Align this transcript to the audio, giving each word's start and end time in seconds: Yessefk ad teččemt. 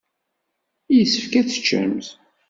Yessefk 0.95 1.33
ad 1.39 1.47
teččemt. 1.47 2.07